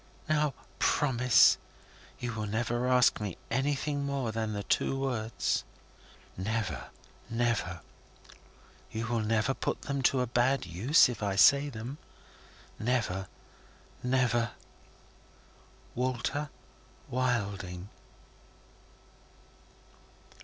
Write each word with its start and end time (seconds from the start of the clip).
Now, 0.27 0.55
promise. 0.79 1.59
You 2.17 2.33
will 2.33 2.47
never 2.47 2.87
ask 2.87 3.21
me 3.21 3.37
anything 3.51 4.03
more 4.03 4.31
than 4.31 4.53
the 4.53 4.63
two 4.63 4.99
words?" 4.99 5.63
"Never! 6.35 6.85
Never!" 7.29 7.81
"You 8.91 9.05
will 9.05 9.19
never 9.19 9.53
put 9.53 9.83
them 9.83 10.01
to 10.09 10.21
a 10.21 10.25
bad 10.25 10.65
use, 10.65 11.07
if 11.07 11.21
I 11.21 11.35
say 11.35 11.69
them?" 11.69 11.99
"Never! 12.79 13.27
Never!" 14.01 14.53
"Walter 15.93 16.49
Wilding." 17.07 17.89